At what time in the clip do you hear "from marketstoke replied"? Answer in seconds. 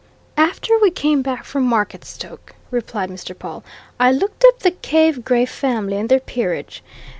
1.43-3.11